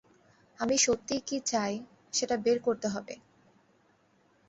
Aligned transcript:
আমি 0.59 0.75
সত্যিই 0.77 1.21
কী 1.27 1.37
চাই, 1.45 1.73
সেটা 2.13 2.35
বের 2.37 2.57
করতে 2.59 2.87
হবে। 2.87 3.15